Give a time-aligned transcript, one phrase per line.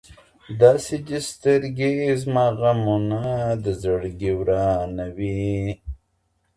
[0.59, 3.21] داسي دي سترګي زما غمونه
[3.63, 5.41] د زړګي ورانوي